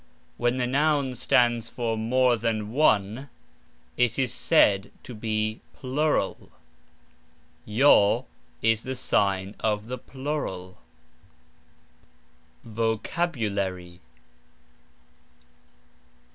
[0.37, 3.29] (When the noun stands for "more than one,"
[3.97, 6.49] it is said to be PLURAL.
[7.67, 8.23] "j"
[8.63, 10.79] is the sign of the plural).
[12.63, 13.99] VOCABULARY.